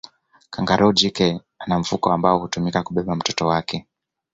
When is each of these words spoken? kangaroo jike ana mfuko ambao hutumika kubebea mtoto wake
kangaroo 0.49 0.93
jike 0.93 1.41
ana 1.59 1.79
mfuko 1.79 2.11
ambao 2.13 2.39
hutumika 2.39 2.83
kubebea 2.83 3.15
mtoto 3.15 3.47
wake 3.47 3.87